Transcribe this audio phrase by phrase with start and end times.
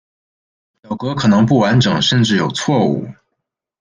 [0.81, 3.07] 表格可能不完整甚至有错误。